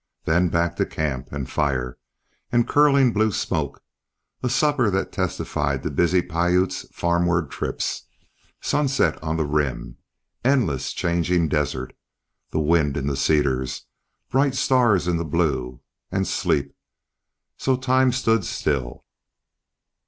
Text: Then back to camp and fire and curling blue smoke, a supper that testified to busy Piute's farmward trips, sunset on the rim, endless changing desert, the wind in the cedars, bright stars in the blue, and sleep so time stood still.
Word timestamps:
Then 0.25 0.49
back 0.49 0.77
to 0.77 0.85
camp 0.87 1.31
and 1.31 1.47
fire 1.47 1.99
and 2.51 2.67
curling 2.67 3.13
blue 3.13 3.31
smoke, 3.31 3.83
a 4.41 4.49
supper 4.49 4.89
that 4.89 5.11
testified 5.11 5.83
to 5.83 5.91
busy 5.91 6.23
Piute's 6.23 6.87
farmward 6.91 7.51
trips, 7.51 8.05
sunset 8.59 9.21
on 9.21 9.37
the 9.37 9.45
rim, 9.45 9.97
endless 10.43 10.93
changing 10.93 11.49
desert, 11.49 11.95
the 12.49 12.59
wind 12.59 12.97
in 12.97 13.05
the 13.05 13.15
cedars, 13.15 13.85
bright 14.31 14.55
stars 14.55 15.07
in 15.07 15.17
the 15.17 15.23
blue, 15.23 15.81
and 16.11 16.27
sleep 16.27 16.75
so 17.57 17.75
time 17.77 18.11
stood 18.11 18.43
still. 18.43 19.05